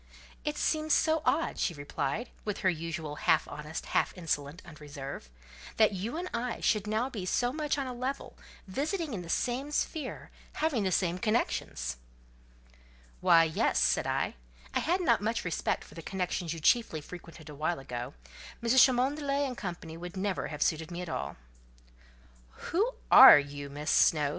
[0.43, 5.29] "It seems so odd," she replied, with her usual half honest half insolent unreserve,
[5.77, 8.35] "that you and I should now be so much on a level,
[8.67, 11.97] visiting in the same sphere; having the same connections."
[13.19, 14.33] "Why, yes," said I;
[14.73, 18.15] "I had not much respect for the connections you chiefly frequented awhile ago:
[18.63, 18.83] Mrs.
[18.83, 19.75] Cholmondeley and Co.
[19.99, 21.35] would never have suited me at all."
[22.71, 24.29] "Who are you, Miss Snowe?"